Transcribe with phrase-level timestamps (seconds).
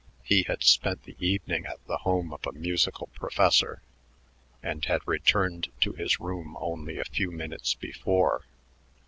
[0.23, 3.83] He had spent the evening at the home of a musical professor
[4.63, 8.43] and had returned to his room only a few minutes before.